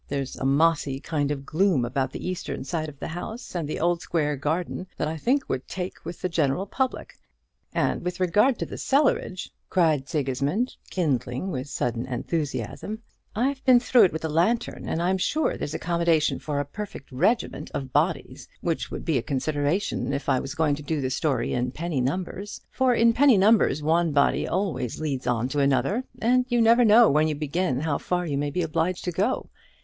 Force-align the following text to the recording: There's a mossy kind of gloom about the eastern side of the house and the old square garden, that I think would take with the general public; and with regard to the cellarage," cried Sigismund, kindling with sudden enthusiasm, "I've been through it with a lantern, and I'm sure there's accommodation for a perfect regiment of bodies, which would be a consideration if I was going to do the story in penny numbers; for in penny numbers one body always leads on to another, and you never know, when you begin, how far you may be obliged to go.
There's 0.07 0.35
a 0.35 0.45
mossy 0.45 0.99
kind 0.99 1.29
of 1.29 1.45
gloom 1.45 1.85
about 1.85 2.11
the 2.11 2.27
eastern 2.27 2.63
side 2.63 2.89
of 2.89 2.97
the 2.97 3.09
house 3.09 3.53
and 3.53 3.69
the 3.69 3.79
old 3.79 4.01
square 4.01 4.35
garden, 4.35 4.87
that 4.97 5.07
I 5.07 5.15
think 5.15 5.47
would 5.47 5.67
take 5.67 6.03
with 6.03 6.21
the 6.23 6.27
general 6.27 6.65
public; 6.65 7.13
and 7.71 8.01
with 8.01 8.19
regard 8.19 8.57
to 8.57 8.65
the 8.65 8.79
cellarage," 8.79 9.51
cried 9.69 10.09
Sigismund, 10.09 10.75
kindling 10.89 11.51
with 11.51 11.69
sudden 11.69 12.07
enthusiasm, 12.07 13.03
"I've 13.35 13.63
been 13.63 13.79
through 13.79 14.05
it 14.05 14.11
with 14.11 14.25
a 14.25 14.27
lantern, 14.27 14.89
and 14.89 15.03
I'm 15.03 15.19
sure 15.19 15.55
there's 15.55 15.75
accommodation 15.75 16.39
for 16.39 16.59
a 16.59 16.65
perfect 16.65 17.11
regiment 17.11 17.69
of 17.75 17.93
bodies, 17.93 18.47
which 18.61 18.89
would 18.89 19.05
be 19.05 19.19
a 19.19 19.21
consideration 19.21 20.13
if 20.13 20.27
I 20.29 20.39
was 20.39 20.55
going 20.55 20.73
to 20.77 20.81
do 20.81 20.99
the 20.99 21.11
story 21.11 21.53
in 21.53 21.69
penny 21.69 22.01
numbers; 22.01 22.59
for 22.71 22.95
in 22.95 23.13
penny 23.13 23.37
numbers 23.37 23.83
one 23.83 24.13
body 24.13 24.47
always 24.47 24.99
leads 24.99 25.27
on 25.27 25.47
to 25.49 25.59
another, 25.59 26.03
and 26.19 26.47
you 26.49 26.59
never 26.59 26.83
know, 26.83 27.07
when 27.11 27.27
you 27.27 27.35
begin, 27.35 27.81
how 27.81 27.99
far 27.99 28.25
you 28.25 28.39
may 28.39 28.49
be 28.49 28.63
obliged 28.63 29.03
to 29.03 29.11
go. 29.11 29.51